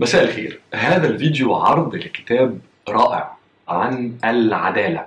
مساء 0.00 0.24
الخير. 0.24 0.60
هذا 0.74 1.08
الفيديو 1.08 1.54
عرض 1.54 1.94
لكتاب 1.94 2.58
رائع 2.88 3.36
عن 3.68 4.12
العدالة 4.24 5.06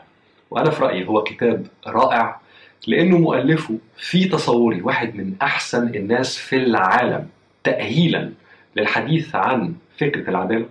وأنا 0.52 0.70
في 0.70 0.84
رأيي 0.84 1.08
هو 1.08 1.24
كتاب 1.24 1.68
رائع 1.88 2.40
لأنه 2.88 3.18
مؤلفه 3.18 3.78
في 3.98 4.26
تصوري 4.26 4.82
واحد 4.82 5.16
من 5.16 5.34
أحسن 5.42 5.96
الناس 5.96 6.38
في 6.38 6.56
العالم 6.56 7.28
تأهيلا 7.64 8.32
للحديث 8.76 9.36
عن 9.36 9.74
فكرة 9.98 10.30
العدالة. 10.30 10.66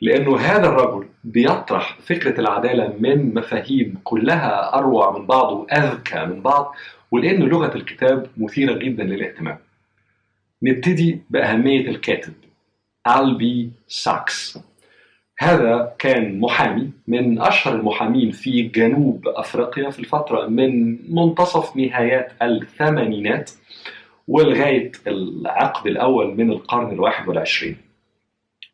لأنه 0.00 0.38
هذا 0.38 0.66
الرجل 0.68 1.06
بيطرح 1.24 1.98
فكرة 2.00 2.40
العدالة 2.40 2.94
من 2.98 3.34
مفاهيم 3.34 3.94
كلها 4.04 4.78
أروع 4.78 5.18
من 5.18 5.26
بعض 5.26 5.52
وأذكى 5.52 6.24
من 6.24 6.40
بعض 6.40 6.74
ولأن 7.10 7.42
لغة 7.42 7.74
الكتاب 7.74 8.26
مثيرة 8.36 8.72
جدا 8.78 9.04
للاهتمام. 9.04 9.58
نبتدي 10.62 11.20
بأهمية 11.30 11.88
الكاتب. 11.88 12.32
ألبي 13.08 13.70
ساكس 13.88 14.58
هذا 15.38 15.94
كان 15.98 16.40
محامي 16.40 16.90
من 17.08 17.40
أشهر 17.40 17.74
المحامين 17.74 18.30
في 18.30 18.62
جنوب 18.62 19.28
أفريقيا 19.28 19.90
في 19.90 19.98
الفترة 19.98 20.46
من 20.46 20.98
منتصف 21.14 21.76
نهايات 21.76 22.32
الثمانينات 22.42 23.50
ولغاية 24.28 24.92
العقد 25.06 25.86
الأول 25.86 26.34
من 26.36 26.50
القرن 26.50 26.92
الواحد 26.92 27.28
والعشرين. 27.28 27.76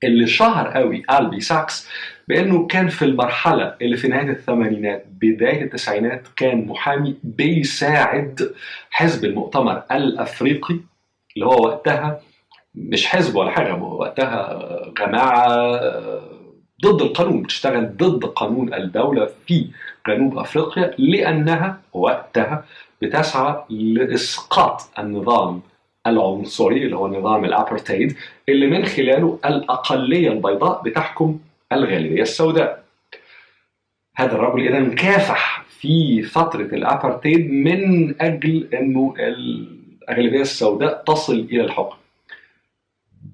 اللي 0.05 0.27
شهر 0.27 0.69
قوي 0.69 1.03
ألبي 1.11 1.41
ساكس 1.41 1.89
بأنه 2.29 2.67
كان 2.67 2.89
في 2.89 3.05
المرحلة 3.05 3.75
اللي 3.83 3.97
في 3.97 4.09
نهاية 4.09 4.31
الثمانينات 4.31 5.07
بداية 5.11 5.63
التسعينات 5.63 6.29
كان 6.37 6.67
محامي 6.67 7.17
بيساعد 7.23 8.55
حزب 8.91 9.25
المؤتمر 9.25 9.83
الأفريقي 9.93 10.77
اللي 11.37 11.47
هو 11.47 11.67
وقتها 11.67 12.21
مش 12.79 13.07
حزب 13.07 13.37
ولا 13.37 13.51
حاجة 13.51 13.75
وقتها 13.75 14.59
جماعة 14.99 15.49
ضد 16.85 17.03
القانون 17.03 17.43
بتشتغل 17.43 17.97
ضد 17.97 18.25
قانون 18.25 18.75
الدولة 18.75 19.29
في 19.47 19.67
جنوب 20.09 20.39
أفريقيا 20.39 20.95
لأنها 20.99 21.81
وقتها 21.93 22.65
بتسعى 23.03 23.57
لإسقاط 23.71 24.81
النظام 24.99 25.61
العنصري 26.07 26.85
اللي 26.85 26.97
هو 26.97 27.09
نظام 27.09 27.45
الأبرتايد 27.45 28.17
اللي 28.49 28.67
من 28.67 28.85
خلاله 28.85 29.39
الأقلية 29.45 30.29
البيضاء 30.33 30.83
بتحكم 30.83 31.39
الغالبية 31.73 32.23
السوداء. 32.23 32.85
هذا 34.17 34.33
الرجل 34.33 34.67
اذا 34.69 34.95
كافح 34.95 35.65
في 35.69 36.23
فترة 36.23 36.63
الأبرتايد 36.63 37.51
من 37.51 38.15
أجل 38.23 38.69
إنه 38.75 39.15
الاغلبيه 39.19 40.41
السوداء 40.41 41.03
تصل 41.07 41.47
إلى 41.51 41.61
الحكم. 41.65 41.97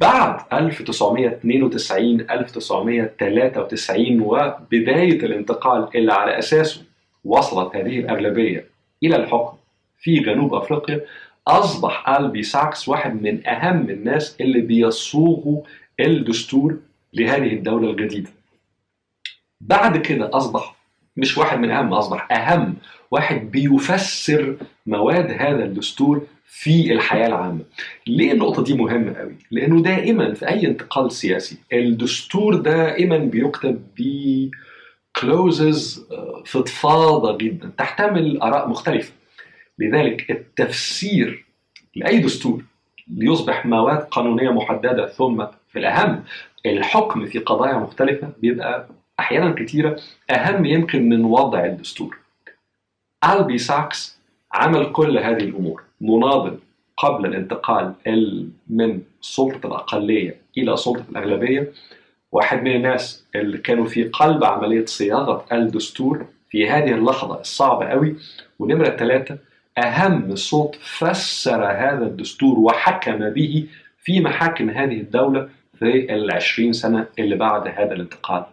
بعد 0.00 0.41
1992 0.53 2.20
1993 2.31 4.20
وبداية 4.20 5.19
الانتقال 5.27 5.89
اللي 5.95 6.12
على 6.12 6.39
أساسه 6.39 6.83
وصلت 7.25 7.77
هذه 7.77 7.98
الأغلبية 7.98 8.67
إلى 9.03 9.17
الحكم 9.17 9.56
في 9.98 10.15
جنوب 10.15 10.55
أفريقيا 10.55 11.00
أصبح 11.48 12.09
ألبي 12.09 12.42
ساكس 12.42 12.89
واحد 12.89 13.22
من 13.22 13.47
أهم 13.47 13.91
الناس 13.91 14.37
اللي 14.41 14.61
بيصوغوا 14.61 15.62
الدستور 16.00 16.77
لهذه 17.15 17.53
الدولة 17.53 17.91
الجديدة. 17.91 18.31
بعد 19.61 19.97
كده 19.98 20.31
أصبح 20.33 20.77
مش 21.17 21.39
واحد 21.39 21.59
من 21.59 21.70
أهم 21.70 21.95
أصبح 21.95 22.33
أهم 22.33 22.77
واحد 23.14 23.50
بيفسر 23.50 24.56
مواد 24.86 25.30
هذا 25.30 25.64
الدستور 25.64 26.26
في 26.46 26.92
الحياة 26.92 27.26
العامة. 27.26 27.60
ليه 28.06 28.32
النقطة 28.32 28.64
دي 28.64 28.74
مهمة 28.74 29.14
قوي؟ 29.14 29.34
لأنه 29.50 29.82
دائما 29.82 30.34
في 30.34 30.48
أي 30.48 30.66
انتقال 30.66 31.12
سياسي 31.12 31.56
الدستور 31.72 32.54
دائما 32.56 33.18
بيكتب 33.18 33.80
ب 33.98 34.02
كلوزز 35.20 36.06
فضفاضة 36.46 37.36
جدا 37.36 37.70
تحتمل 37.78 38.40
آراء 38.42 38.68
مختلفة. 38.68 39.12
لذلك 39.78 40.30
التفسير 40.30 41.44
لأي 41.97 42.19
دستور 42.19 42.62
ليصبح 43.08 43.66
مواد 43.66 43.98
قانونية 43.98 44.50
محددة 44.50 45.06
ثم 45.06 45.44
في 45.72 45.78
الأهم 45.78 46.24
الحكم 46.66 47.26
في 47.26 47.38
قضايا 47.38 47.74
مختلفة 47.78 48.28
بيبقى 48.42 48.88
أحيانا 49.20 49.50
كثيره 49.53 49.97
أهم 50.30 50.64
يمكن 50.64 51.08
من 51.08 51.24
وضع 51.24 51.64
الدستور. 51.64 52.23
ألبي 53.32 53.58
ساكس 53.58 54.18
عمل 54.52 54.92
كل 54.92 55.18
هذه 55.18 55.42
الأمور 55.42 55.82
مناضل 56.00 56.58
قبل 56.96 57.26
الانتقال 57.26 57.94
من 58.68 59.02
سلطة 59.20 59.66
الأقلية 59.66 60.36
إلى 60.58 60.76
سلطة 60.76 61.04
الأغلبية. 61.10 61.72
واحد 62.32 62.62
من 62.62 62.76
الناس 62.76 63.24
اللي 63.34 63.58
كانوا 63.58 63.84
في 63.84 64.04
قلب 64.04 64.44
عملية 64.44 64.84
صياغة 64.84 65.44
الدستور 65.52 66.26
في 66.50 66.68
هذه 66.68 66.90
اللحظة 66.90 67.40
الصعبة 67.40 67.86
قوي. 67.86 68.16
ونمرة 68.58 68.90
ثلاثة 68.90 69.38
أهم 69.78 70.36
صوت 70.36 70.74
فسر 70.74 71.64
هذا 71.64 72.06
الدستور 72.06 72.58
وحكم 72.58 73.30
به 73.30 73.66
في 73.98 74.20
محاكم 74.20 74.70
هذه 74.70 75.00
الدولة 75.00 75.48
في 75.78 76.14
العشرين 76.14 76.72
سنة 76.72 77.06
اللي 77.18 77.36
بعد 77.36 77.68
هذا 77.68 77.92
الانتقال. 77.92 78.44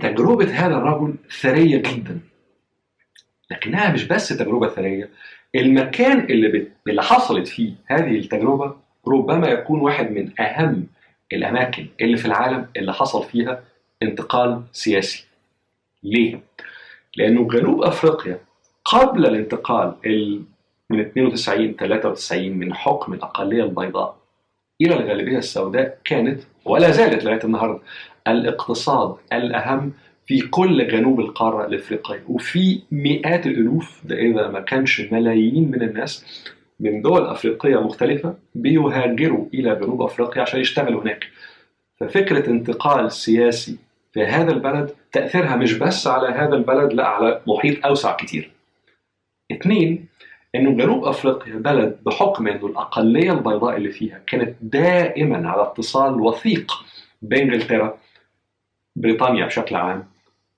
تجربة 0.00 0.50
هذا 0.50 0.76
الرجل 0.76 1.14
ثرية 1.40 1.76
جدا. 1.76 2.20
لكنها 3.52 3.92
مش 3.92 4.04
بس 4.04 4.28
تجربة 4.28 4.68
ثرية 4.68 5.10
المكان 5.54 6.20
اللي. 6.20 6.66
اللي 6.88 7.02
حصلت 7.02 7.48
فيه 7.48 7.72
هذه 7.86 8.18
التجربة 8.18 8.74
ربما 9.08 9.48
يكون 9.48 9.80
واحد 9.80 10.10
من 10.10 10.40
أهم 10.40 10.86
الأماكن 11.32 11.86
اللي 12.00 12.16
في 12.16 12.26
العالم 12.26 12.66
اللي 12.76 12.92
حصل 12.92 13.24
فيها 13.24 13.62
انتقال 14.02 14.62
سياسي. 14.72 15.24
ليه؟ 16.02 16.40
لأنه 17.16 17.48
جنوب 17.48 17.82
أفريقيا 17.82 18.38
قبل 18.84 19.26
الانتقال 19.26 19.94
ال... 20.06 20.42
من 20.90 21.00
92 21.00 21.76
93 21.76 22.50
من 22.50 22.74
حكم 22.74 23.12
الأقلية 23.12 23.62
البيضاء 23.64 24.16
إلى 24.80 24.94
الغالبية 24.94 25.38
السوداء 25.38 25.98
كانت 26.04 26.40
ولا 26.64 26.90
زالت 26.90 27.24
لغاية 27.24 27.44
النهارده 27.44 27.80
الإقتصاد 28.28 29.16
الأهم 29.32 29.92
في 30.26 30.40
كل 30.40 30.88
جنوب 30.88 31.20
القارة 31.20 31.66
الإفريقية 31.66 32.22
وفي 32.28 32.80
مئات 32.90 33.46
الألوف 33.46 34.00
ده 34.04 34.16
إذا 34.16 34.48
ما 34.48 34.60
كانش 34.60 35.00
ملايين 35.00 35.70
من 35.70 35.82
الناس 35.82 36.44
من 36.80 37.02
دول 37.02 37.26
أفريقية 37.26 37.76
مختلفة 37.76 38.34
بيهاجروا 38.54 39.46
إلى 39.54 39.74
جنوب 39.74 40.02
أفريقيا 40.02 40.42
عشان 40.42 40.60
يشتغلوا 40.60 41.02
هناك. 41.02 41.26
ففكرة 42.00 42.50
انتقال 42.50 43.12
سياسي 43.12 43.76
في 44.12 44.24
هذا 44.24 44.52
البلد 44.52 44.90
تأثيرها 45.12 45.56
مش 45.56 45.72
بس 45.74 46.06
على 46.06 46.28
هذا 46.28 46.54
البلد 46.54 46.92
لا 46.92 47.06
على 47.06 47.40
محيط 47.46 47.86
أوسع 47.86 48.16
كتير. 48.16 48.50
اثنين 49.52 50.06
إنه 50.54 50.70
جنوب 50.70 51.04
أفريقيا 51.04 51.54
بلد 51.54 51.98
بحكم 52.06 52.48
إنه 52.48 52.66
الأقلية 52.66 53.32
البيضاء 53.32 53.76
اللي 53.76 53.90
فيها 53.90 54.20
كانت 54.26 54.54
دائما 54.60 55.48
على 55.48 55.62
اتصال 55.62 56.20
وثيق 56.20 56.72
بإنجلترا 57.22 57.98
بريطانيا 58.96 59.46
بشكل 59.46 59.76
عام. 59.76 60.11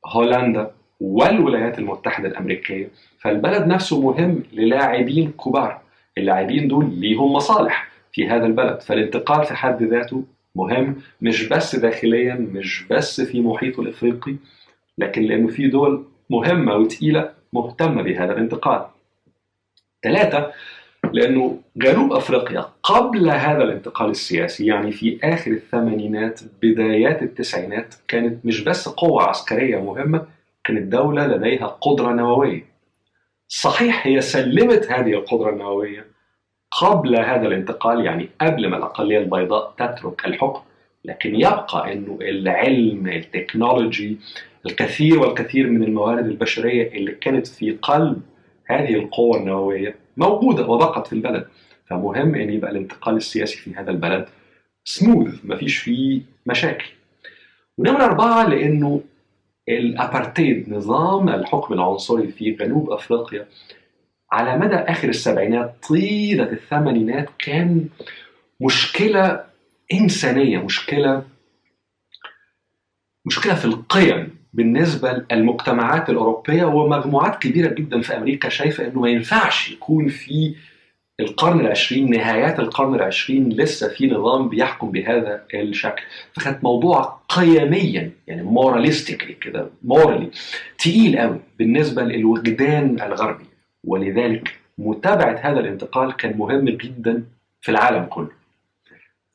هولندا 0.07 0.71
والولايات 1.01 1.79
المتحدة 1.79 2.29
الأمريكية 2.29 2.89
فالبلد 3.19 3.67
نفسه 3.67 4.01
مهم 4.01 4.43
للاعبين 4.53 5.33
كبار. 5.45 5.81
اللاعبين 6.19 6.69
دول 6.69 6.91
ليهم 6.95 7.33
مصالح 7.33 7.89
في 8.13 8.29
هذا 8.29 8.47
البلد 8.47 8.81
فالانتقال 8.81 9.45
في 9.45 9.55
حد 9.55 9.83
ذاته 9.83 10.25
مهم 10.55 10.97
مش 11.23 11.49
بس 11.49 11.77
داخليا 11.77 12.35
مش 12.35 12.85
بس 12.91 13.21
في 13.21 13.41
محيطه 13.41 13.81
الإفريقي 13.81 14.37
لكن 14.99 15.23
لأنه 15.23 15.49
في 15.49 15.67
دول 15.69 16.05
مهمة 16.31 16.77
وتقيلة 16.77 17.31
مهتمة 17.53 18.03
بهذا 18.03 18.33
الانتقال. 18.33 18.87
ثلاثة 20.03 20.53
لأنه 21.13 21.59
جنوب 21.77 22.13
أفريقيا 22.13 22.67
قبل 22.83 23.31
هذا 23.31 23.63
الانتقال 23.63 24.11
السياسي 24.11 24.67
يعني 24.67 24.93
في 24.93 25.19
آخر 25.25 25.51
الثمانينات 25.51 26.41
بدايات 26.63 27.23
التسعينات 27.23 27.95
كانت 28.09 28.47
مش 28.47 28.65
بس 28.65 28.89
قوة 28.89 29.23
عسكرية 29.23 29.83
مهمة 29.83 30.27
كانت 30.65 30.93
دولة 30.93 31.27
لديها 31.27 31.67
قدرة 31.67 32.13
نووية. 32.13 32.65
صحيح 33.49 34.07
هي 34.07 34.21
سلمت 34.21 34.93
هذه 34.93 35.13
القدرة 35.13 35.51
النووية 35.51 36.07
قبل 36.71 37.17
هذا 37.17 37.47
الانتقال 37.47 38.05
يعني 38.05 38.29
قبل 38.41 38.69
ما 38.69 38.77
الأقلية 38.77 39.19
البيضاء 39.19 39.75
تترك 39.79 40.27
الحكم 40.27 40.61
لكن 41.05 41.35
يبقى 41.35 41.93
أنه 41.93 42.19
العلم 42.21 43.09
التكنولوجي 43.09 44.19
الكثير 44.67 45.21
والكثير 45.21 45.71
من 45.71 45.83
الموارد 45.83 46.27
البشرية 46.27 46.89
اللي 46.89 47.13
كانت 47.13 47.47
في 47.47 47.71
قلب 47.83 48.23
هذه 48.67 48.95
القوة 48.95 49.37
النووية 49.39 50.04
موجودة 50.17 50.67
وبقت 50.67 51.07
في 51.07 51.13
البلد. 51.13 51.47
فمهم 51.87 52.35
أن 52.35 52.51
يبقى 52.51 52.71
الانتقال 52.71 53.17
السياسي 53.17 53.57
في 53.57 53.75
هذا 53.75 53.91
البلد 53.91 54.29
سموث 54.85 55.35
مفيش 55.45 55.79
فيه 55.79 56.23
مشاكل. 56.47 56.87
ونمرة 57.79 58.05
أربعة 58.05 58.49
لأنه 58.49 59.03
الأبارتيد 59.69 60.69
نظام 60.69 61.29
الحكم 61.29 61.75
العنصري 61.75 62.29
في 62.29 62.51
جنوب 62.51 62.91
أفريقيا 62.91 63.47
على 64.33 64.59
مدى 64.59 64.75
آخر 64.75 65.09
السبعينات 65.09 65.75
طيلة 65.89 66.53
الثمانينات 66.53 67.29
كان 67.39 67.89
مشكلة 68.61 69.45
إنسانية 69.93 70.59
مشكلة 70.59 71.23
مشكلة 73.27 73.55
في 73.55 73.65
القيم. 73.65 74.44
بالنسبة 74.55 75.25
للمجتمعات 75.33 76.11
الأوروبية 76.11 76.65
ومجموعات 76.65 77.43
كبيرة 77.43 77.75
جدا 77.75 78.01
في 78.01 78.17
أمريكا 78.17 78.49
شايفة 78.49 78.87
إنه 78.87 79.01
ما 79.01 79.09
ينفعش 79.09 79.71
يكون 79.71 80.09
في 80.09 80.55
القرن 81.21 81.61
العشرين 81.61 82.11
نهايات 82.11 82.59
القرن 82.59 82.95
العشرين 82.95 83.49
لسه 83.49 83.89
في 83.89 84.07
نظام 84.07 84.49
بيحكم 84.49 84.91
بهذا 84.91 85.45
الشكل. 85.55 86.03
فكانت 86.33 86.65
موضوع 86.65 87.21
قيميا 87.29 88.11
يعني 88.27 88.43
موراليستيكلي 88.43 89.35
كده 89.35 89.71
مورالي 89.83 90.31
تقيل 90.79 91.19
قوي 91.19 91.41
بالنسبة 91.59 92.03
للوجدان 92.03 93.01
الغربي. 93.03 93.45
ولذلك 93.85 94.59
متابعة 94.79 95.41
هذا 95.43 95.61
الانتقال 95.61 96.17
كان 96.17 96.39
مهم 96.39 96.65
جدا 96.65 97.25
في 97.61 97.71
العالم 97.71 98.05
كله. 98.05 98.31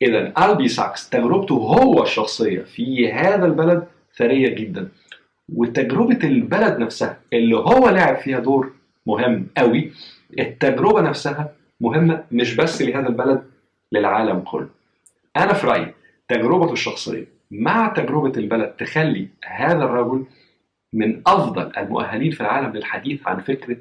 اذا 0.01 0.33
ألبي 0.38 0.68
ساكس 0.68 1.10
تجربته 1.10 1.56
هو 1.56 2.04
الشخصيه 2.04 2.62
في 2.62 3.12
هذا 3.12 3.45
البلد 3.45 3.83
ثرية 4.18 4.56
جدا. 4.56 4.89
وتجربة 5.56 6.28
البلد 6.28 6.80
نفسها 6.80 7.18
اللي 7.34 7.57
هو 7.57 7.90
لعب 7.90 8.18
فيها 8.18 8.40
دور 8.40 8.72
مهم 9.06 9.48
قوي 9.57 9.92
التجربة 10.40 11.01
نفسها 11.01 11.54
مهمة 11.81 12.24
مش 12.31 12.56
بس 12.56 12.81
لهذا 12.81 13.07
البلد 13.07 13.44
للعالم 13.92 14.40
كله. 14.40 14.69
أنا 15.38 15.54
في 15.54 15.68
رأيي 15.68 15.94
تجربته 16.28 16.74
الشخصية 16.74 17.25
مع 17.51 17.88
تجربة 17.88 18.40
البلد 18.40 18.69
تخلي 18.69 19.28
هذا 19.46 19.84
الرجل 19.84 20.25
من 20.94 21.22
أفضل 21.28 21.72
المؤهلين 21.78 22.31
في 22.31 22.42
العالم 22.42 22.75
للحديث 22.75 23.28
عن 23.28 23.40
فكرة 23.40 23.78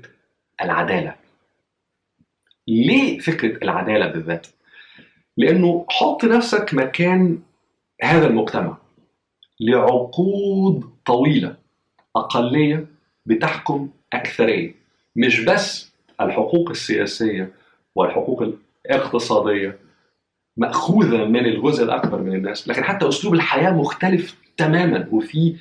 العدالة. 0.63 1.15
ليه 2.69 3.19
فكرة 3.19 3.65
العدالة 3.65 4.07
بالذات؟ 4.07 4.47
لأنه 5.37 5.87
حط 5.91 6.25
نفسك 6.25 6.75
مكان 6.75 7.39
هذا 8.03 8.27
المجتمع. 8.27 8.77
لعقود 9.61 10.91
طويلة 11.07 11.57
أقلية 12.17 12.87
بتحكم 13.27 13.89
أكثرية. 14.13 14.75
مش 15.17 15.41
بس 15.41 15.93
الحقوق 16.21 16.71
السياسية 16.71 17.53
والحقوق 17.95 18.43
الاقتصادية 18.87 19.79
مأخوذة 20.57 21.25
من 21.25 21.47
الجزء 21.47 21.85
الأكبر 21.85 22.23
من 22.23 22.35
الناس 22.35 22.69
لكن 22.69 22.85
حتى 22.85 23.09
أسلوب 23.09 23.35
الحياة 23.35 23.71
مختلف 23.71 24.37
تماما. 24.57 25.09
وفي 25.13 25.57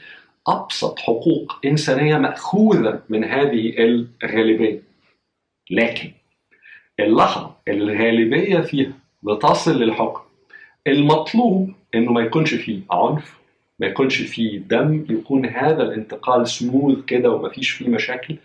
أبسط 0.47 0.99
حقوق 0.99 1.59
إنسانية 1.65 2.17
مأخوذة 2.17 3.01
من 3.09 3.23
هذه 3.23 3.73
الغالبية. 3.77 4.81
لكن 5.71 6.11
اللحظة 6.99 7.51
اللي 7.67 7.93
الغالبية 7.93 8.59
فيها 8.59 8.91
بتصل 9.23 9.79
للحكم. 9.79 10.21
المطلوب 10.87 11.73
إنه 11.95 12.11
ما 12.11 12.21
يكونش 12.21 12.53
فيه 12.53 12.81
عنف 12.91 13.37
ما 13.79 13.87
يكونش 13.87 14.21
فيه 14.21 14.59
دم 14.59 15.05
يكون 15.09 15.45
هذا 15.45 15.83
الانتقال 15.83 16.47
سموث 16.47 17.05
كده 17.05 17.31
وما 17.31 17.49
فيش 17.49 17.69
فيه 17.69 17.89
مشاكل 17.89 18.35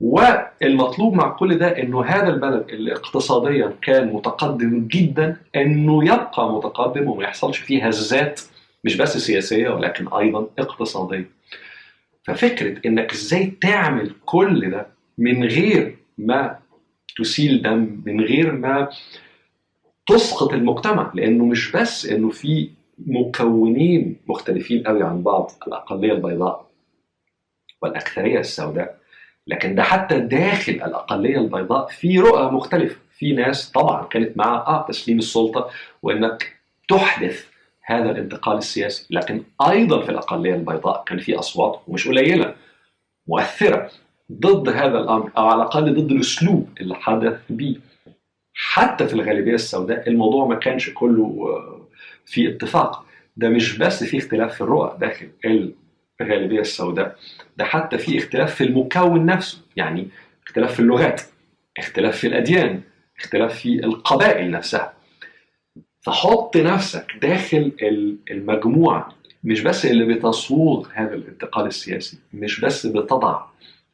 والمطلوب 0.00 1.14
مع 1.14 1.28
كل 1.28 1.58
ده 1.58 1.82
إنه 1.82 2.04
هذا 2.04 2.28
البلد 2.28 2.66
اللي 2.70 2.92
اقتصاديا 2.92 3.72
كان 3.82 4.12
متقدم 4.12 4.88
جدا 4.92 5.36
إنه 5.56 6.04
يبقى 6.04 6.52
متقدم 6.52 7.08
وما 7.08 7.24
يحصلش 7.24 7.58
فيه 7.58 7.86
هزات 7.86 8.40
مش 8.84 8.96
بس 8.96 9.18
سياسية 9.18 9.68
ولكن 9.68 10.08
أيضا 10.08 10.46
اقتصادية. 10.58 11.30
ففكرة 12.24 12.80
إنك 12.86 13.12
إزاي 13.12 13.46
تعمل 13.60 14.10
كل 14.24 14.70
ده 14.70 14.86
من 15.18 15.44
غير 15.44 15.96
ما 16.18 16.58
تسيل 17.16 17.62
دم 17.62 18.00
من 18.06 18.20
غير 18.20 18.52
ما 18.52 18.88
تسقط 20.06 20.52
المجتمع 20.52 21.10
لأنه 21.14 21.44
مش 21.44 21.72
بس 21.72 22.06
إنه 22.06 22.30
في 22.30 22.70
مكونين 23.06 24.16
مختلفين 24.26 24.82
قوي 24.82 25.02
عن 25.02 25.22
بعض 25.22 25.50
الأقلية 25.66 26.12
البيضاء 26.12 26.66
والأكثرية 27.82 28.38
السوداء. 28.40 28.98
لكن 29.46 29.74
ده 29.74 29.82
حتى 29.82 30.20
داخل 30.20 30.72
الأقلية 30.72 31.38
البيضاء 31.38 31.86
في 31.86 32.18
رؤى 32.18 32.50
مختلفة. 32.50 32.96
في 33.18 33.32
ناس 33.32 33.70
طبعا 33.70 34.04
كانت 34.04 34.36
مع 34.36 34.54
آه 34.66 34.86
تسليم 34.88 35.18
السلطة 35.18 35.70
وإنك 36.02 36.56
تحدث 36.88 37.46
هذا 37.82 38.10
الانتقال 38.10 38.58
السياسي. 38.58 39.06
لكن 39.10 39.42
أيضا 39.68 40.02
في 40.02 40.08
الأقلية 40.08 40.54
البيضاء 40.54 41.04
كان 41.06 41.18
في 41.18 41.38
أصوات 41.38 41.80
ومش 41.88 42.08
قليلة 42.08 42.54
مؤثرة 43.28 43.90
ضد 44.32 44.68
هذا 44.68 44.98
الأمر 44.98 45.30
أو 45.38 45.46
على 45.46 45.56
الأقل 45.62 45.94
ضد 45.94 46.10
الأسلوب 46.10 46.68
اللي 46.80 46.94
حدث 46.94 47.40
به 47.50 47.76
حتى 48.54 49.06
في 49.08 49.14
الغالبية 49.14 49.54
السوداء 49.54 50.08
الموضوع 50.08 50.46
ما 50.46 50.54
كانش 50.54 50.90
كله 50.94 51.48
في 52.28 52.48
اتفاق. 52.48 53.04
ده 53.36 53.48
مش 53.48 53.78
بس 53.78 54.04
في 54.04 54.18
اختلاف 54.18 54.54
في 54.54 54.60
الرؤى 54.60 54.98
داخل 55.00 55.30
الغالبية 56.20 56.60
السوداء. 56.60 57.16
ده 57.56 57.64
حتى 57.64 57.98
في 57.98 58.18
اختلاف 58.18 58.54
في 58.54 58.64
المكون 58.64 59.26
نفسه 59.26 59.58
يعني 59.76 60.08
اختلاف 60.46 60.74
في 60.74 60.80
اللغات 60.80 61.22
اختلاف 61.78 62.16
في 62.16 62.26
الأديان 62.26 62.80
اختلاف 63.18 63.58
في 63.58 63.84
القبائل 63.84 64.50
نفسها. 64.50 64.92
فحط 66.00 66.56
نفسك 66.56 67.06
داخل 67.22 67.72
المجموعة 68.30 69.08
مش 69.44 69.60
بس 69.60 69.86
اللي 69.86 70.14
بتصوغ 70.14 70.88
هذا 70.94 71.14
الانتقال 71.14 71.66
السياسي 71.66 72.18
مش 72.34 72.60
بس 72.60 72.86
بتضع 72.86 73.42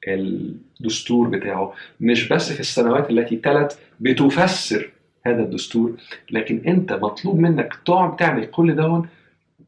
الدستور 0.08 1.28
بتاعه 1.28 1.74
مش 2.00 2.28
بس 2.28 2.52
في 2.52 2.60
السنوات 2.60 3.10
التي 3.10 3.36
تلت 3.36 3.78
بتفسر 4.00 4.90
هذا 5.26 5.42
الدستور 5.42 5.92
لكن 6.30 6.62
أنت 6.66 6.92
مطلوب 6.92 7.38
منك 7.38 7.74
تقعد 7.86 8.16
تعمل 8.16 8.46
كل 8.46 8.74
ده 8.74 9.02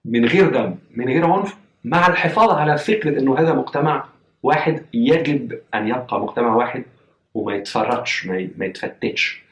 من 0.04 0.24
غير 0.24 0.48
دم 0.50 0.74
من 0.96 1.04
غير 1.04 1.26
عنف 1.26 1.56
مع 1.84 2.06
الحفاظ 2.06 2.50
على 2.50 2.78
فكرة 2.78 3.20
إنه 3.20 3.38
هذا 3.38 3.54
مجتمع 3.54 4.04
واحد 4.42 4.82
يجب 4.94 5.58
أن 5.74 5.88
يبقى 5.88 6.20
مجتمع 6.20 6.54
واحد 6.54 6.84
وما 7.34 7.54
يتفرقش 7.54 8.26
ما 8.26 8.66
يتفتتش. 8.66 9.42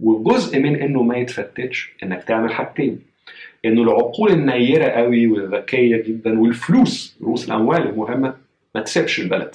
وجزء 0.00 0.58
من 0.58 0.76
إنه 0.76 1.02
ما 1.02 1.16
يتفتتش 1.16 1.92
إنك 2.02 2.24
تعمل 2.24 2.52
حاجتين 2.54 3.00
إنه 3.64 3.82
العقول 3.82 4.30
النيرة 4.32 4.84
قوي 4.84 5.26
والذكية 5.26 6.02
جدا 6.02 6.40
والفلوس 6.40 7.16
رؤوس 7.22 7.48
الأموال 7.48 7.88
المهمة 7.88 8.34
ما 8.74 8.80
تسيبش 8.80 9.20
البلد. 9.20 9.54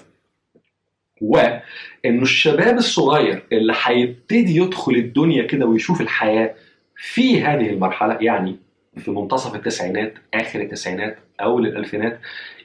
وانه 1.22 2.22
الشباب 2.22 2.78
الصغير 2.78 3.44
اللي 3.52 3.74
هيبتدي 3.84 4.56
يدخل 4.58 4.92
الدنيا 4.96 5.44
كده 5.44 5.66
ويشوف 5.66 6.02
الحياة 6.02 6.54
في 6.96 7.42
هذه 7.42 7.70
المرحلة 7.70 8.18
يعني 8.22 8.56
في 8.98 9.12
منتصف 9.12 9.56
التسعينات 9.56 10.14
آخر 10.34 10.62
التسعينات 10.62 11.18
أول 11.42 11.68
الألفينات 11.68 12.20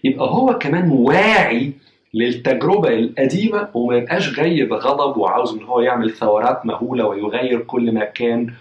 يبقى 0.04 0.26
هو 0.30 0.58
كمان 0.58 0.90
واعي 0.90 1.72
للتجربة 2.14 2.88
القديمة 2.88 3.68
وما 3.74 3.96
يبقاش 3.96 4.36
جاي 4.36 4.62
بغضب 4.64 5.16
وعاوز 5.16 5.54
إن 5.54 5.62
هو 5.62 5.80
يعمل 5.80 6.10
ثورات 6.10 6.66
مهولة 6.66 7.06
ويغير 7.06 7.60
كل 7.60 7.92
ما 7.92 8.04
كان 8.04 8.52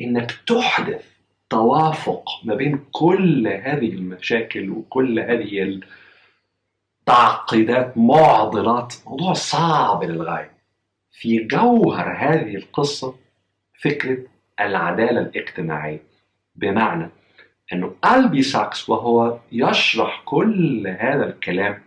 إنك 0.00 0.32
تحدث 0.46 1.04
توافق 1.50 2.24
ما 2.44 2.54
بين 2.54 2.80
كل 2.92 3.46
هذه 3.48 3.88
المشاكل 3.92 4.70
وكل 4.70 5.20
هذه 5.20 5.78
التعقيدات 7.02 7.98
معضلات 7.98 8.94
موضوع 9.06 9.32
صعب 9.32 10.04
للغاية 10.04 10.50
في 11.10 11.38
جوهر 11.38 12.16
هذه 12.18 12.56
القصة 12.56 13.14
فكرة 13.82 14.18
العدالة 14.60 15.20
الاجتماعية 15.20 16.02
بمعنى 16.56 17.10
أنه 17.72 17.94
ألبي 18.04 18.42
ساكس 18.42 18.88
وهو 18.88 19.38
يشرح 19.52 20.22
كل 20.24 20.86
هذا 21.00 21.24
الكلام 21.28 21.82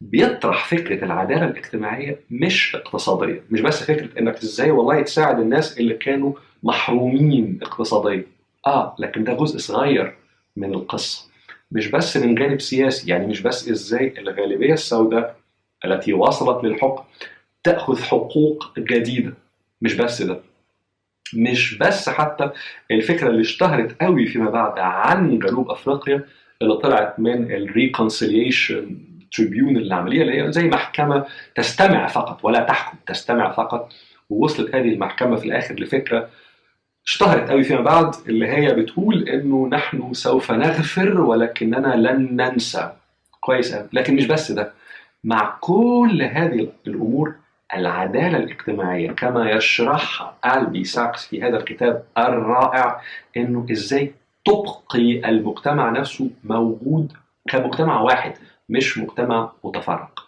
بيطرح 0.00 0.64
فكرة 0.68 1.04
العدالة 1.04 1.44
الاجتماعية 1.44 2.20
مش 2.30 2.76
اقتصادية، 2.76 3.42
مش 3.50 3.60
بس 3.60 3.82
فكرة 3.82 4.18
إنك 4.18 4.36
إزاي 4.42 4.70
والله 4.70 5.02
تساعد 5.02 5.40
الناس 5.40 5.78
اللي 5.78 5.94
كانوا 5.94 6.32
محرومين 6.62 7.58
اقتصاديا. 7.62 8.24
آه 8.66 8.96
لكن 8.98 9.24
ده 9.24 9.32
جزء 9.34 9.58
صغير 9.58 10.16
من 10.56 10.74
القصة. 10.74 11.33
مش 11.74 11.86
بس 11.86 12.16
من 12.16 12.34
جانب 12.34 12.60
سياسي، 12.60 13.10
يعني 13.10 13.26
مش 13.26 13.42
بس 13.42 13.68
إزاي 13.68 14.14
الغالبية 14.18 14.72
السوداء 14.72 15.36
التي 15.84 16.12
وصلت 16.12 16.64
للحكم 16.64 17.04
تأخذ 17.64 18.02
حقوق 18.02 18.78
جديدة. 18.78 19.34
مش 19.82 19.94
بس 19.94 20.22
ده. 20.22 20.40
مش 21.34 21.78
بس 21.78 22.08
حتى 22.08 22.50
الفكرة 22.90 23.28
اللي 23.28 23.40
اشتهرت 23.40 24.02
قوي 24.02 24.26
فيما 24.26 24.50
بعد 24.50 24.78
عن 24.78 25.38
جنوب 25.38 25.70
أفريقيا 25.70 26.24
اللي 26.62 26.76
طلعت 26.76 27.18
من 27.18 27.52
ال 27.52 27.62
reconciliation 27.62 28.98
tribunal 29.32 29.76
اللي 29.76 29.94
عمليه 29.94 30.22
اللي 30.22 30.42
هي 30.42 30.52
زي 30.52 30.68
محكمة 30.68 31.26
تستمع 31.54 32.06
فقط 32.06 32.44
ولا 32.44 32.60
تحكم 32.60 32.96
تستمع 33.06 33.52
فقط 33.52 33.92
ووصلت 34.30 34.74
هذه 34.74 34.88
المحكمة 34.88 35.36
في 35.36 35.44
الآخر 35.44 35.74
لفكرة 35.74 36.28
اشتهرت 37.06 37.50
قوي 37.50 37.64
فيما 37.64 37.80
بعد 37.80 38.14
اللي 38.28 38.48
هي 38.48 38.74
بتقول 38.74 39.28
إنه 39.28 39.68
نحن 39.68 40.12
سوف 40.12 40.50
نغفر 40.52 41.20
ولكننا 41.20 41.94
لن 41.96 42.36
ننسى. 42.36 42.92
كويس 43.40 43.74
قوي 43.74 43.88
لكن 43.92 44.16
مش 44.16 44.26
بس 44.26 44.52
ده 44.52 44.72
مع 45.24 45.56
كل 45.60 46.22
هذه 46.32 46.68
الأمور 46.86 47.34
العدالة 47.74 48.38
الاجتماعية 48.38 49.10
كما 49.10 49.50
يشرحها 49.50 50.36
ألبي 50.46 50.84
ساكس 50.84 51.26
في 51.26 51.42
هذا 51.42 51.56
الكتاب 51.56 52.04
الرائع 52.18 53.00
إنه 53.36 53.66
إزاي 53.72 54.14
تبقي 54.44 55.28
المجتمع 55.28 55.90
نفسه 55.90 56.30
موجود 56.44 57.12
كمجتمع 57.48 58.00
واحد 58.00 58.34
مش 58.68 58.98
مجتمع 58.98 59.52
متفرق. 59.64 60.20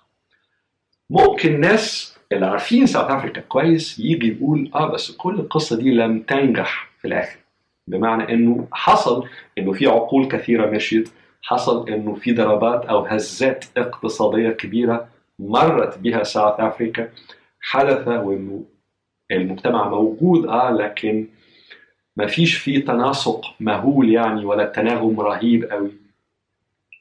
ممكن 1.10 1.60
ناس 1.60 2.15
اللي 2.32 2.46
عارفين 2.46 2.86
South 2.86 3.10
Africa 3.10 3.40
كويس 3.40 3.98
يجي 3.98 4.36
يقول 4.36 4.70
آه 4.74 4.92
بس 4.92 5.10
كل 5.10 5.34
القصة 5.34 5.76
دي 5.76 5.90
لم 5.90 6.20
تنجح 6.22 6.90
في 6.98 7.08
الآخر. 7.08 7.38
بمعنى 7.88 8.32
إنه 8.34 8.68
حصل 8.72 9.24
إنه 9.58 9.72
في 9.72 9.86
عقول 9.86 10.28
كثيرة 10.28 10.70
مشيت 10.70 11.08
حصل 11.42 11.88
إنه 11.88 12.14
في 12.14 12.32
ضربات 12.32 12.84
أو 12.86 13.00
هزات 13.06 13.64
اقتصادية 13.76 14.50
كبيرة 14.50 15.08
مرت 15.38 15.98
بها 15.98 16.22
ساوث 16.22 16.60
افريكا 16.60 17.08
حدث 17.60 18.08
وإنه 18.08 18.64
المجتمع 19.30 19.88
موجود 19.88 20.46
آه 20.46 20.70
لكن 20.70 21.26
ما 22.16 22.26
فيش 22.26 22.56
فيه 22.58 22.84
تناسق 22.84 23.40
مهول 23.60 24.10
يعني 24.12 24.44
ولا 24.44 24.64
تناغم 24.64 25.20
رهيب 25.20 25.64
قوي. 25.64 25.90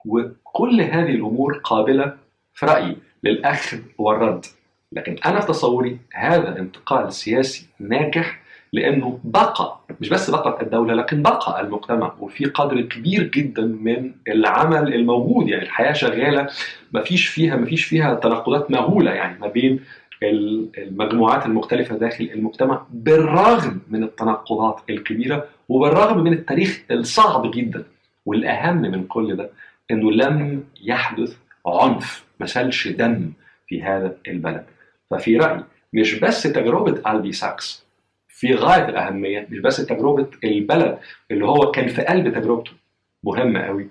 وكل 0.05 0.81
هذه 0.81 1.09
الأمور 1.09 1.57
قابلة 1.63 2.17
في 2.53 2.65
رأيي 2.65 2.97
للاخذ 3.23 3.79
والرد. 3.97 4.45
لكن 4.95 5.15
أنا 5.25 5.39
في 5.39 5.47
تصوري 5.47 5.97
هذا 6.13 6.59
انتقال 6.59 7.13
سياسي 7.13 7.65
ناجح 7.79 8.39
لأنه 8.73 9.19
بقى 9.23 9.79
مش 10.01 10.09
بس 10.09 10.29
بقت 10.29 10.61
الدولة 10.63 10.93
لكن 10.93 11.21
بقى 11.21 11.61
المجتمع 11.61 12.13
وفي 12.19 12.45
قدر 12.45 12.81
كبير 12.81 13.23
جدا 13.23 13.61
من 13.65 14.11
العمل 14.27 14.93
الموجود. 14.93 15.47
يعني 15.47 15.63
الحياة 15.63 15.93
شغالة 15.93 16.47
ما 16.91 17.01
فيش 17.01 17.27
فيها 17.27 17.55
ما 17.55 17.65
فيش 17.65 17.85
فيها 17.85 18.13
تناقضات 18.15 18.71
مهولة. 18.71 19.11
يعني 19.11 19.39
ما 19.39 19.47
بين 19.47 19.79
المجموعات 20.77 21.45
المختلفة 21.45 21.97
داخل 21.97 22.29
المجتمع 22.33 22.85
بالرغم 22.89 23.79
من 23.89 24.03
التناقضات 24.03 24.79
الكبيرة 24.89 25.45
وبالرغم 25.69 26.23
من 26.23 26.33
التاريخ 26.33 26.81
الصعب 26.91 27.51
جدا. 27.51 27.83
والأهم 28.25 28.81
من 28.81 29.03
كل 29.03 29.35
ده 29.35 29.49
أنه 29.91 30.11
لم 30.11 30.63
يحدث 30.83 31.35
عنف 31.67 32.25
ما 32.39 32.45
سالش 32.45 32.87
دم 32.87 33.31
في 33.67 33.83
هذا 33.83 34.17
البلد. 34.27 34.65
ففي 35.11 35.37
رأيي 35.37 35.63
مش 35.93 36.19
بس 36.19 36.43
تجربة 36.43 37.11
ألبي 37.11 37.31
ساكس 37.31 37.85
في 38.27 38.55
غاية 38.55 38.89
الأهمية 38.89 39.47
مش 39.51 39.59
بس 39.59 39.77
تجربة 39.77 40.29
البلد 40.43 40.99
اللي 41.31 41.45
هو 41.45 41.71
كان 41.71 41.87
في 41.87 42.01
قلب 42.01 42.33
تجربته 42.33 42.71
مهمة 43.23 43.61
قوي 43.61 43.87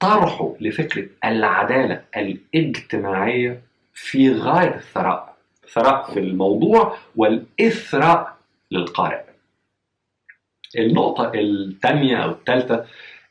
طرحه 0.00 0.54
لفكرة 0.60 1.06
العدالة 1.24 2.02
الاجتماعية 2.16 3.60
في 3.94 4.32
غاية 4.32 4.74
الثراء 4.74 5.36
ثراء 5.72 6.12
في 6.12 6.20
الموضوع 6.20 6.96
والإثراء 7.16 8.36
للقارئ. 8.70 9.22
النقطة 10.78 11.32
الثانية 11.34 12.16
أو 12.16 12.30
الثالثة 12.30 12.86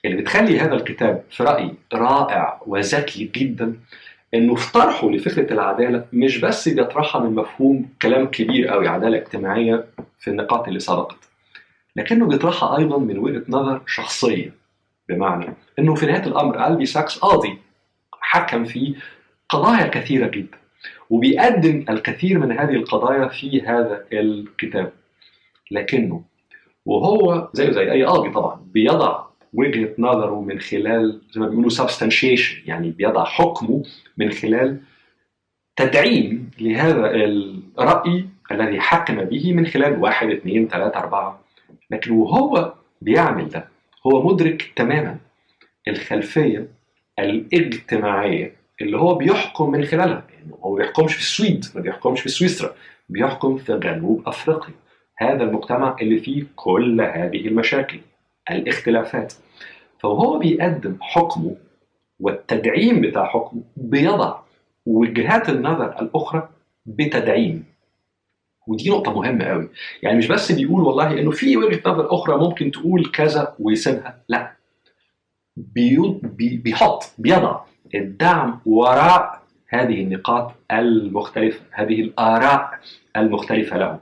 اللي 0.05 0.17
بتخلي 0.21 0.59
هذا 0.59 0.73
الكتاب 0.73 1.23
في 1.29 1.43
رأيي 1.43 1.73
رائع 1.93 2.61
وذكي 2.65 3.23
جدا 3.35 3.79
إنه 4.35 4.55
في 4.55 4.71
طرحه 4.71 5.09
لفكرة 5.09 5.53
العدالة 5.53 6.05
مش 6.13 6.37
بس 6.37 6.69
بيطرحها 6.69 7.21
من 7.21 7.35
مفهوم 7.35 7.89
كلام 8.01 8.25
كبير 8.27 8.67
قوي 8.67 8.87
عدالة 8.87 9.17
اجتماعية 9.17 9.85
في 10.19 10.29
النقاط 10.29 10.67
اللي 10.67 10.79
سبقت. 10.79 11.29
لكنه 11.95 12.27
بيطرحها 12.27 12.77
أيضا 12.77 12.97
من 12.97 13.17
وجهة 13.17 13.43
نظر 13.49 13.81
شخصية 13.87 14.53
بمعنى 15.09 15.53
إنه 15.79 15.95
في 15.95 16.05
نهاية 16.05 16.23
الأمر 16.23 16.67
ألبي 16.67 16.85
ساكس 16.85 17.17
قاضي 17.19 17.57
حكم 18.21 18.65
في 18.65 18.95
قضايا 19.49 19.87
كثيرة 19.87 20.27
جدا 20.27 20.57
وبيقدم 21.09 21.85
الكثير 21.89 22.39
من 22.39 22.51
هذه 22.51 22.73
القضايا 22.73 23.27
في 23.27 23.61
هذا 23.61 24.05
الكتاب. 24.13 24.91
لكنه 25.71 26.23
وهو 26.85 27.49
زيه 27.53 27.71
زي 27.71 27.91
أي 27.91 28.03
قاضي 28.03 28.29
طبعا 28.29 28.61
بيضع 28.73 29.23
وجهة 29.55 29.89
نظره 29.97 30.41
من 30.41 30.59
خلال 30.59 31.21
زي 31.31 31.41
ما 31.41 31.47
بيقولوا 31.47 31.69
سبستانشيشن 31.69 32.57
يعني 32.65 32.89
بيضع 32.89 33.23
حكمه 33.23 33.83
من 34.17 34.31
خلال 34.31 34.77
تدعيم 35.75 36.51
لهذا 36.59 37.15
الرأي 37.79 38.25
الذي 38.51 38.79
حكم 38.79 39.15
به 39.15 39.53
من 39.53 39.65
خلال 39.67 39.99
واحد 39.99 40.29
اثنين 40.29 40.67
ثلاثة 40.67 40.99
أربعة. 40.99 41.41
لكن 41.91 42.11
وهو 42.11 42.73
بيعمل 43.01 43.49
ده 43.49 43.67
هو 44.07 44.27
مدرك 44.33 44.71
تماما 44.75 45.17
الخلفية 45.87 46.67
الاجتماعية 47.19 48.55
اللي 48.81 48.97
هو 48.97 49.15
بيحكم 49.15 49.71
من 49.71 49.85
خلالها. 49.85 50.23
يعني 50.33 50.51
هو 50.63 50.71
ما 50.71 50.77
بيحكمش 50.77 51.13
في 51.13 51.19
السويد 51.19 51.65
ما 51.75 51.81
بيحكمش 51.81 52.21
في 52.21 52.29
سويسرا 52.29 52.75
بيحكم 53.09 53.57
في 53.57 53.79
جنوب 53.79 54.23
أفريقيا. 54.27 54.73
هذا 55.17 55.43
المجتمع 55.43 55.95
اللي 56.01 56.19
فيه 56.19 56.43
كل 56.55 57.01
هذه 57.01 57.47
المشاكل 57.47 57.99
الاختلافات. 58.51 59.33
فهو 60.05 60.39
بيقدم 60.39 60.97
حكمه 61.01 61.55
والتدعيم 62.19 63.01
بتاع 63.01 63.25
حكمه 63.25 63.63
بيضع 63.77 64.39
وجهات 64.85 65.49
النظر 65.49 66.01
الأخرى 66.01 66.49
بتدعيم. 66.85 67.65
ودي 68.67 68.89
نقطة 68.89 69.13
مهمة 69.13 69.45
قوي. 69.45 69.69
يعني 70.03 70.17
مش 70.17 70.27
بس 70.27 70.51
بيقول 70.51 70.81
والله 70.81 71.19
إنه 71.19 71.31
في 71.31 71.57
وجهة 71.57 71.81
نظر 71.85 72.13
أخرى 72.15 72.37
ممكن 72.37 72.71
تقول 72.71 73.11
كذا 73.11 73.55
ويسيبها 73.59 74.23
لا. 74.29 74.51
بيحط 76.37 77.03
بيضع 77.17 77.59
الدعم 77.95 78.59
وراء 78.65 79.41
هذه 79.67 80.01
النقاط 80.01 80.51
المختلفة 80.71 81.61
هذه 81.71 82.01
الآراء 82.01 82.79
المختلفة 83.17 83.77
له. 83.77 83.99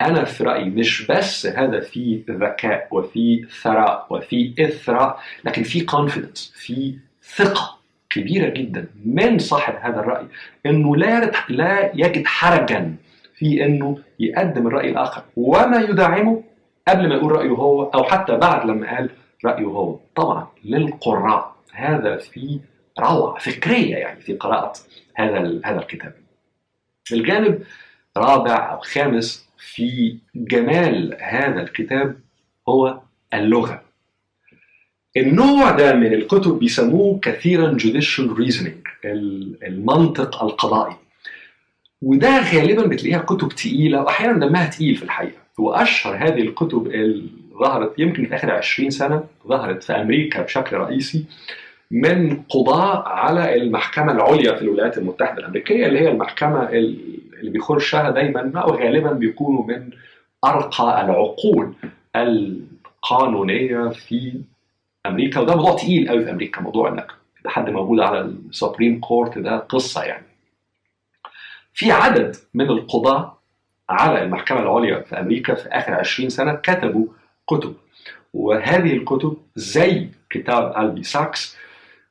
أنا 0.00 0.24
في 0.24 0.44
رأيي 0.44 0.64
مش 0.64 1.06
بس 1.06 1.46
هذا 1.46 1.80
في 1.80 2.24
ذكاء 2.30 2.88
وفي 2.90 3.46
ثراء 3.62 4.06
وفي 4.10 4.54
إثراء 4.58 5.20
لكن 5.44 5.62
في 5.62 5.86
confidence 5.86 6.52
في 6.54 6.98
ثقة 7.22 7.78
كبيرة 8.10 8.48
جدا 8.48 8.86
من 9.04 9.38
صاحب 9.38 9.74
هذا 9.80 10.00
الرأي 10.00 10.26
إنه 10.66 10.96
لا 10.96 11.30
لا 11.48 11.90
يجد 11.94 12.26
حرجا 12.26 12.96
في 13.34 13.64
إنه 13.64 13.98
يقدم 14.20 14.66
الرأي 14.66 14.90
الآخر. 14.90 15.22
وما 15.36 15.80
يدعمه 15.80 16.42
قبل 16.88 17.08
ما 17.08 17.14
يقول 17.14 17.32
رأيه 17.32 17.50
هو 17.50 17.84
أو 17.84 18.04
حتى 18.04 18.36
بعد 18.36 18.66
لما 18.66 18.96
قال 18.96 19.10
رأيه 19.44 19.64
هو. 19.66 19.98
طبعا 20.14 20.46
للقراء 20.64 21.56
هذا 21.72 22.16
في 22.16 22.60
روعة 23.00 23.38
فكرية 23.38 23.96
يعني 23.96 24.20
في 24.20 24.32
قراءة 24.34 24.72
هذا 25.14 25.60
هذا 25.64 25.78
الكتاب. 25.78 26.14
الجانب 27.12 27.62
رابع 28.16 28.72
أو 28.72 28.78
خامس 28.78 29.47
في 29.58 30.16
جمال 30.34 31.16
هذا 31.20 31.62
الكتاب 31.62 32.16
هو 32.68 33.00
اللغة. 33.34 33.82
النوع 35.16 35.70
ده 35.70 35.94
من 35.94 36.12
الكتب 36.14 36.58
بيسموه 36.58 37.18
كثيرا 37.22 37.78
judicial 37.78 38.38
reasoning 38.38 38.88
المنطق 39.62 40.42
القضائي. 40.42 40.96
وده 42.02 42.38
غالبا 42.52 42.86
بتلاقيها 42.86 43.18
كتب 43.18 43.48
تقيلة 43.48 44.02
وأحيانا 44.02 44.46
دمها 44.46 44.66
تقيل 44.66 44.96
في 44.96 45.02
الحقيقة. 45.02 45.38
وأشهر 45.58 46.16
هذه 46.16 46.40
الكتب 46.40 46.86
اللي 46.86 47.28
ظهرت 47.58 47.98
يمكن 47.98 48.26
في 48.26 48.34
آخر 48.34 48.50
20 48.50 48.90
سنة 48.90 49.24
ظهرت 49.48 49.82
في 49.82 49.92
أمريكا 49.92 50.42
بشكل 50.42 50.76
رئيسي 50.76 51.24
من 51.90 52.42
قضاء 52.42 53.08
على 53.08 53.54
المحكمة 53.54 54.12
العليا 54.12 54.54
في 54.54 54.62
الولايات 54.62 54.98
المتحدة 54.98 55.38
الأمريكية 55.38 55.86
اللي 55.86 56.00
هي 56.00 56.08
المحكمة 56.08 56.68
اللي 56.68 57.50
بيخشها 57.50 58.10
دايما 58.10 58.60
أو 58.60 58.70
غالبا 58.74 59.12
بيكونوا 59.12 59.64
من 59.64 59.90
أرقى 60.44 61.00
العقول 61.04 61.74
القانونية 62.16 63.88
في 63.88 64.40
أمريكا. 65.06 65.40
وده 65.40 65.56
موضوع 65.56 65.74
تقيل 65.76 66.08
قوي 66.08 66.24
في 66.24 66.30
أمريكا 66.30 66.60
موضوع 66.60 66.88
إنك 66.88 67.12
حد 67.46 67.70
موجود 67.70 68.00
على 68.00 68.20
ال 68.20 68.30
Supreme 68.30 69.00
Court 69.00 69.38
ده 69.38 69.56
قصة 69.58 70.02
يعني. 70.02 70.26
في 71.74 71.92
عدد 71.92 72.36
من 72.54 72.70
القضاة 72.70 73.38
على 73.90 74.22
المحكمة 74.22 74.60
العليا 74.60 75.00
في 75.00 75.20
أمريكا 75.20 75.54
في 75.54 75.68
آخر 75.68 75.92
20 75.94 76.28
سنة 76.28 76.54
كتبوا 76.54 77.06
كتب. 77.46 77.74
وهذه 78.34 78.92
الكتب 78.92 79.36
زي 79.56 80.08
كتاب 80.30 80.76
ألبي 80.76 81.02
ساكس 81.02 81.56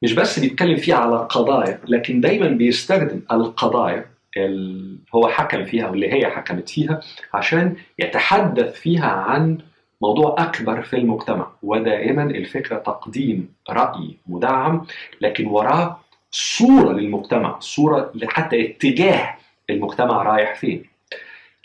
مش 0.03 0.13
بس 0.13 0.39
بيتكلم 0.39 0.77
فيه 0.77 0.93
على 0.95 1.15
قضايا 1.17 1.79
لكن 1.87 2.21
دايما 2.21 2.47
بيستخدم 2.47 3.21
القضايا 3.31 4.05
اللي 4.37 4.97
هو 5.15 5.27
حكم 5.27 5.65
فيها 5.65 5.89
واللي 5.89 6.13
هي 6.13 6.27
حكمت 6.27 6.69
فيها 6.69 6.99
عشان 7.33 7.75
يتحدث 7.99 8.79
فيها 8.79 9.07
عن 9.09 9.57
موضوع 10.01 10.35
أكبر 10.37 10.81
في 10.81 10.95
المجتمع 10.95 11.47
ودائما 11.63 12.23
الفكرة 12.23 12.77
تقديم 12.77 13.49
رأي 13.69 14.17
مدعم 14.27 14.85
لكن 15.21 15.45
وراه 15.47 15.99
صورة 16.31 16.93
للمجتمع 16.93 17.59
صورة 17.59 18.11
حتى 18.27 18.65
اتجاه 18.65 19.35
المجتمع 19.69 20.23
رايح 20.23 20.55
فين. 20.55 20.83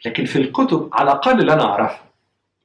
لكن 0.06 0.24
في 0.24 0.36
الكتب 0.36 0.88
على 0.92 1.10
الأقل 1.10 1.40
اللي 1.40 1.52
أنا 1.52 1.64
أعرفها 1.64 2.04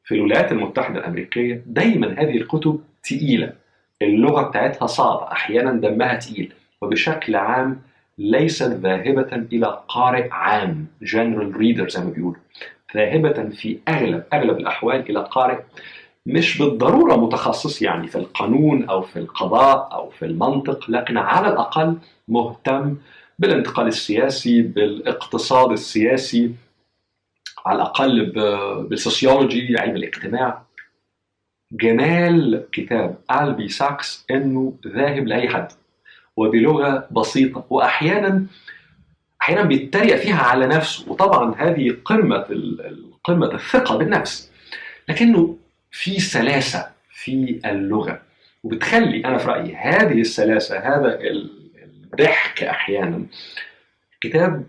في 0.04 0.16
الولايات 0.16 0.52
المتحدة 0.52 1.00
الأمريكية 1.00 1.62
دايما 1.66 2.16
هذه 2.22 2.38
الكتب 2.38 2.82
تقيلة. 3.04 3.54
اللغة 4.02 4.42
بتاعتها 4.42 4.86
صعبة 4.86 5.32
أحيانا 5.32 5.72
دمها 5.72 6.16
تقيل 6.16 6.54
وبشكل 6.82 7.36
عام 7.36 7.82
ليست 8.18 8.64
ذاهبة 8.72 9.36
إلى 9.54 9.82
قارئ 9.88 10.30
عام 10.32 10.88
general 11.04 11.58
reader 11.58 11.88
زي 11.90 12.00
ما 12.04 12.10
بيقولوا. 12.16 12.42
ذاهبة 12.96 13.50
في 13.50 13.80
أغلب 13.88 14.24
أغلب 14.34 14.58
الأحوال 14.58 15.10
إلى 15.10 15.28
قارئ 15.32 15.60
مش 16.26 16.58
بالضرورة 16.58 17.16
متخصص 17.16 17.82
يعني 17.82 18.08
في 18.08 18.16
القانون 18.18 18.90
أو 18.90 19.02
في 19.02 19.20
القضاء 19.20 19.90
أو 19.94 20.10
في 20.10 20.26
المنطق 20.26 20.90
لكن 20.90 21.18
على 21.18 21.48
الأقل 21.48 21.98
مهتم 22.28 22.96
بالانتقال 23.40 23.88
السياسي 23.88 24.62
بالاقتصاد 24.62 25.72
السياسي 25.72 26.52
على 27.66 27.76
الأقل 27.76 28.26
بالسوسيولوجي 28.90 29.78
علم 29.80 29.96
الاجتماع. 29.96 30.67
جمال 31.72 32.68
كتاب 32.72 33.18
ألبي 33.32 33.70
ساكس 33.70 34.26
إنه 34.32 34.74
ذاهب 34.88 35.28
لأي 35.28 35.50
حد 35.50 35.72
وبلغة 36.38 37.08
بسيطة. 37.12 37.66
وأحيانا 37.70 38.46
أحيانا 39.42 39.62
بيتريق 39.62 40.16
فيها 40.16 40.42
على 40.44 40.68
نفسه. 40.68 41.12
وطبعا 41.12 41.56
هذه 41.58 41.98
قمة 42.06 42.46
قمة 43.24 43.54
الثقة 43.54 43.98
بالنفس. 43.98 44.52
لكنه 45.10 45.58
في 45.92 46.20
سلاسة 46.20 46.92
في 47.12 47.60
اللغة. 47.66 48.22
وبتخلي 48.64 49.26
أنا 49.26 49.38
في 49.38 49.48
رأيي 49.48 49.76
هذه 49.76 50.22
السلاسة 50.22 50.80
هذا 50.80 51.20
الضحك 51.22 52.64
أحيانا 52.64 53.26
كتاب 54.22 54.66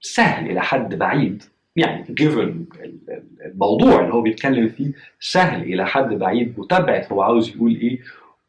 سهل 0.00 0.50
إلى 0.50 0.60
حد 0.60 0.94
بعيد. 0.94 1.42
يعني 1.76 2.04
جيفن 2.10 2.64
الموضوع 3.46 4.00
اللي 4.00 4.14
هو 4.14 4.20
بيتكلم 4.20 4.68
فيه 4.68 4.92
سهل 5.20 5.62
إلى 5.62 5.86
حد 5.86 6.08
بعيد 6.14 6.54
متابعة 6.58 7.06
هو 7.12 7.22
عاوز 7.22 7.48
يقول 7.56 7.74
إيه 7.74 8.00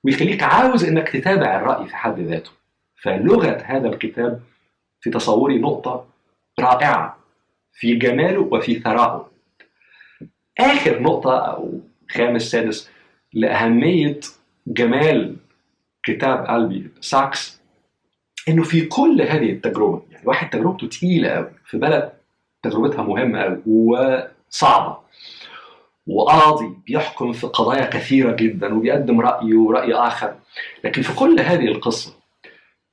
ويخليك 0.03 0.43
عاوز 0.43 0.83
إنك 0.83 1.09
تتابع 1.09 1.55
الرأي 1.55 1.87
في 1.87 1.95
حد 1.95 2.19
ذاته. 2.19 2.51
فلغة 2.95 3.61
هذا 3.65 3.87
الكتاب 3.89 4.41
في 5.01 5.09
تصوري 5.09 5.59
نقطة 5.59 6.07
رائعة 6.59 7.17
في 7.73 7.95
جماله 7.95 8.39
وفي 8.41 8.79
ثرائه. 8.79 9.31
آخر 10.59 11.01
نقطة 11.01 11.37
أو 11.37 11.79
خامس 12.09 12.41
سادس 12.41 12.89
لأهمية 13.33 14.19
جمال 14.67 15.35
كتاب 16.03 16.45
قلبي 16.45 16.87
ساكس 17.01 17.61
إنه 18.49 18.63
في 18.63 18.85
كل 18.85 19.21
هذه 19.21 19.51
التجربة 19.51 20.03
يعني 20.11 20.27
واحد 20.27 20.49
تجربته 20.49 20.87
تقيلة 20.87 21.29
قوي 21.29 21.49
في 21.65 21.77
بلد 21.77 22.11
تجربتها 22.63 23.03
مهمة 23.03 23.41
قوي 23.41 23.61
وصعبة. 23.65 24.97
وقاضي 26.07 26.69
بيحكم 26.87 27.33
في 27.33 27.47
قضايا 27.47 27.85
كثيرة 27.85 28.31
جدا 28.35 28.73
وبيقدم 28.75 29.21
رأي 29.21 29.53
ورأي 29.53 29.93
آخر. 29.93 30.35
لكن 30.83 31.01
في 31.01 31.15
كل 31.15 31.39
هذه 31.39 31.65
القصة 31.65 32.13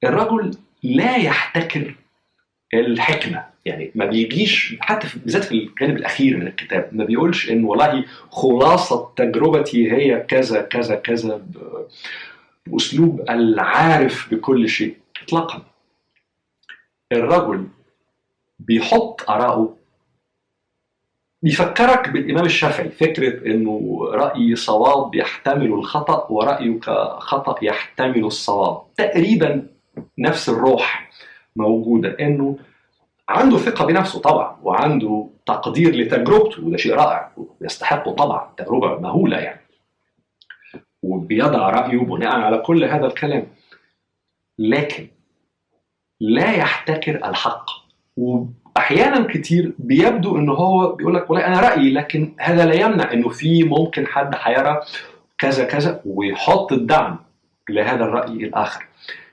الرجل 0.05 0.51
لا 0.83 1.17
يحتكر 1.17 1.95
الحكمة. 2.75 3.45
يعني 3.65 3.93
ما 3.95 4.05
بيجيش 4.05 4.77
حتى 4.81 5.09
بالذات 5.25 5.45
في 5.45 5.53
الجانب 5.53 5.97
الأخير 5.97 6.37
من 6.37 6.47
الكتاب 6.47 6.89
ما 6.93 7.05
بيقولش 7.05 7.51
إن 7.51 7.65
والله 7.65 8.05
خلاصة 8.31 9.13
تجربتي 9.17 9.93
هي 9.93 10.21
كذا 10.21 10.63
كذا 10.63 10.95
كذا 10.95 11.43
بأسلوب 12.67 13.21
العارف 13.31 14.35
بكل 14.35 14.69
شيء. 14.69 14.97
إطلاقا 15.23 15.63
الرجل 17.13 17.69
بيحط 18.59 19.31
آراءه 19.31 19.77
بيفكرك 21.43 22.09
بالإمام 22.09 22.45
الشافعي. 22.45 22.89
فكرة 22.89 23.47
إنه 23.47 24.01
رأي 24.13 24.57
صواب 24.57 25.15
يحتمل 25.15 25.67
الخطأ 25.73 26.27
ورأيك 26.31 26.85
خطأ 27.19 27.65
يحتمل 27.65 28.25
الصواب. 28.25 28.83
تقريبا 28.97 29.67
نفس 30.19 30.49
الروح 30.49 31.11
موجودة. 31.57 32.17
إنه 32.21 32.59
عنده 33.29 33.59
ثقة 33.59 33.87
بنفسه 33.87 34.21
طبعا 34.21 34.59
وعنده 34.63 35.31
تقدير 35.47 35.95
لتجربته 35.95 36.67
وده 36.67 36.77
شيء 36.77 36.95
رائع 36.95 37.33
ويستحقه 37.61 38.13
طبعا 38.13 38.55
تجربة 38.57 38.99
مهولة 38.99 39.39
يعني. 39.39 39.61
وبيضع 41.03 41.71
رأيه 41.71 41.99
بناء 41.99 42.37
على 42.37 42.59
كل 42.59 42.85
هذا 42.85 43.07
الكلام. 43.07 43.47
لكن 44.59 45.09
لا 46.21 46.53
يحتكر 46.53 47.29
الحق. 47.29 47.88
وأحيانا 48.19 49.27
كتير 49.33 49.73
بيبدو 49.79 50.37
ان 50.39 50.49
هو 50.49 50.93
بيقول 50.93 51.15
لك 51.15 51.31
والله 51.31 51.47
أنا 51.47 51.61
رأيي 51.61 51.91
لكن 51.93 52.33
هذا 52.41 52.67
لا 52.67 52.75
يمنع 52.75 53.13
إنه 53.13 53.29
في 53.29 53.63
ممكن 53.65 54.07
حد 54.07 54.31
هيرى 54.35 54.81
كذا 55.39 55.65
كذا 55.65 56.01
ويحط 56.05 56.73
الدعم 56.73 57.19
لهذا 57.71 58.05
الرأي 58.05 58.33
الآخر. 58.33 58.85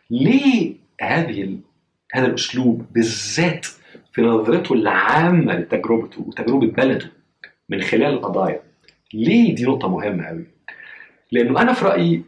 ليه 0.09 0.73
هذه 1.01 1.57
هذا 2.13 2.25
الأسلوب 2.25 2.85
بالذات 2.91 3.65
في 4.13 4.21
نظرته 4.21 4.73
العامة 4.73 5.53
لتجربته 5.53 6.21
وتجربة 6.27 6.67
بلده 6.67 7.11
من 7.69 7.81
خلال 7.81 8.13
القضايا؟ 8.13 8.61
ليه 9.13 9.55
دي 9.55 9.63
نقطة 9.65 9.87
مهمة 9.87 10.25
قوي 10.27 10.45
لأنه 11.31 11.61
أنا 11.61 11.73
في 11.73 11.85
رأيي 11.85 12.23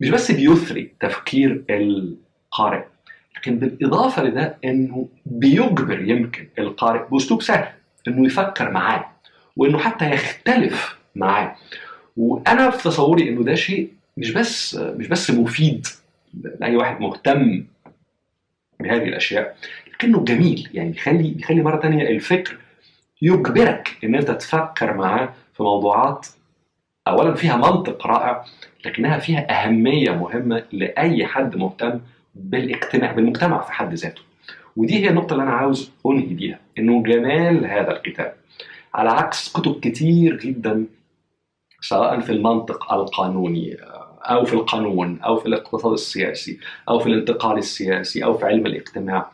مش 0.00 0.10
بس 0.10 0.30
بيثري 0.32 0.92
تفكير 1.00 1.64
القارئ 1.70 2.84
لكن 3.42 3.58
بالإضافة 3.58 4.22
لده 4.22 4.56
إنه 4.64 5.08
بيجبر 5.26 6.00
يمكن 6.08 6.48
القارئ 6.58 7.08
باسلوب 7.10 7.42
سهل 7.42 7.68
إنه 8.08 8.26
يفكر 8.26 8.70
معاه 8.70 9.04
وإنه 9.56 9.78
حتى 9.78 10.10
يختلف 10.10 10.96
معاه. 11.14 11.56
وأنا 12.16 12.70
في 12.70 12.82
تصوري 12.82 13.28
إنه 13.28 13.42
ده 13.44 13.54
شيء 13.54 13.92
مش 14.16 14.30
بس 14.30 14.74
مش 14.74 15.06
بس 15.06 15.30
مفيد 15.30 15.86
لأي 16.60 16.76
واحد 16.76 17.00
مهتم 17.00 17.64
بهذه 18.80 19.04
الأشياء 19.04 19.56
لكنه 19.94 20.24
جميل. 20.24 20.68
يعني 20.74 20.90
بيخلي 20.90 21.30
بيخلي 21.30 21.62
مرة 21.62 21.80
ثانية 21.80 22.08
الفكر 22.08 22.58
يجبرك 23.22 23.98
إن 24.04 24.14
أنت 24.14 24.30
تفكر 24.30 24.94
معاه 24.94 25.34
في 25.54 25.62
موضوعات 25.62 26.26
اولا 27.08 27.34
فيها 27.34 27.56
منطق 27.56 28.06
رائع 28.06 28.44
لكنها 28.84 29.18
فيها 29.18 29.64
أهمية 29.64 30.10
مهمة 30.10 30.64
لأي 30.72 31.26
حد 31.26 31.56
مهتم 31.56 32.00
بالاجتماع 32.34 33.12
بالمجتمع 33.12 33.62
في 33.62 33.72
حد 33.72 33.94
ذاته. 33.94 34.22
ودي 34.76 35.04
هي 35.04 35.08
النقطة 35.08 35.32
اللي 35.32 35.42
أنا 35.42 35.52
عاوز 35.52 35.90
أنهي 36.06 36.34
بيها 36.34 36.58
إنه 36.78 37.02
جمال 37.02 37.66
هذا 37.66 37.92
الكتاب. 37.96 38.34
على 38.94 39.10
عكس 39.10 39.52
كتب 39.52 39.80
كتير 39.80 40.36
جدا 40.36 40.86
سواء 41.80 42.20
في 42.20 42.32
المنطق 42.32 42.92
القانوني 42.92 43.76
أو 44.22 44.44
في 44.44 44.54
القانون 44.54 45.20
أو 45.20 45.36
في 45.36 45.46
الاقتصاد 45.46 45.92
السياسي 45.92 46.58
أو 46.88 46.98
في 46.98 47.06
الانتقال 47.06 47.58
السياسي 47.58 48.24
أو 48.24 48.34
في 48.38 48.46
علم 48.46 48.66
الاجتماع. 48.66 49.30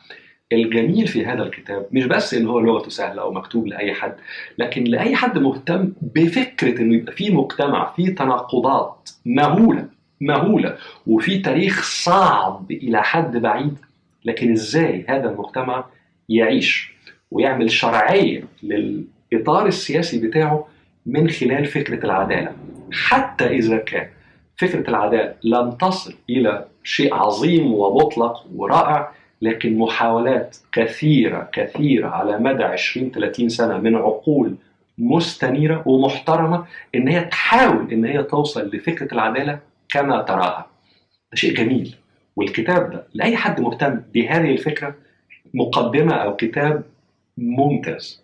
الجميل 0.53 1.07
في 1.07 1.27
هذا 1.27 1.43
الكتاب 1.43 1.87
مش 1.93 2.05
بس 2.07 2.35
إن 2.35 2.47
هو 2.47 2.61
لغته 2.61 2.91
سهلة 2.91 3.23
أو 3.23 3.33
مكتوب 3.33 3.67
لأي 3.67 3.95
حد 3.95 4.15
لكن 4.59 4.85
لأي 4.85 5.17
حد 5.17 5.39
مهتم 5.39 5.93
بفكرة 6.03 6.81
إنه 6.81 6.95
يبقى 6.95 7.13
في 7.13 7.31
مجتمع 7.31 7.93
فيه 7.93 8.15
تناقضات 8.15 9.11
مهولة. 9.27 9.89
مهولة. 10.21 10.77
وفي 11.07 11.39
تاريخ 11.39 11.83
صعب 11.83 12.71
إلى 12.71 13.03
حد 13.03 13.37
بعيد 13.37 13.79
لكن 14.25 14.53
إزاي 14.53 15.05
هذا 15.09 15.31
المجتمع 15.31 15.85
يعيش 16.29 16.93
ويعمل 17.31 17.71
شرعية 17.71 18.45
للإطار 18.63 19.67
السياسي 19.67 20.27
بتاعه 20.27 20.69
من 21.07 21.31
خلال 21.31 21.65
فكرة 21.67 22.05
العدالة. 22.05 22.53
حتى 22.93 23.47
إذا 23.47 23.77
كان 23.77 24.09
فكرة 24.57 24.91
العدالة 24.91 25.35
لم 25.45 25.71
تصل 25.71 26.15
إلى 26.31 26.65
شيء 26.85 27.15
عظيم 27.15 27.73
ومطلق 27.75 28.47
ورائع 28.55 29.11
لكن 29.43 29.79
محاولات 29.79 30.57
كثيرة 30.73 31.49
كثيرة 31.53 32.09
على 32.09 32.39
مدى 32.39 32.63
20 32.65 33.11
30 33.11 33.49
سنة 33.49 33.79
من 33.79 33.97
عقول 33.97 34.55
مستنيرة 34.99 35.83
ومحترمة 35.87 36.65
إن 36.95 37.09
هي 37.09 37.21
تحاول 37.21 37.93
إن 37.93 38.05
هي 38.05 38.23
توصل 38.23 38.71
لفكرة 38.75 39.15
العدالة 39.15 39.59
كما 39.89 40.23
تراها. 40.23 40.67
ده 41.31 41.37
شيء 41.37 41.57
جميل 41.57 41.97
والكتاب 42.37 42.91
ده 42.91 43.07
لأي 43.15 43.37
حد 43.37 43.61
مهتم 43.61 44.03
بهذه 44.15 44.51
الفكرة 44.51 44.95
مقدمة 45.55 46.15
أو 46.15 46.37
كتاب 46.37 46.85
ممتاز. 47.39 48.23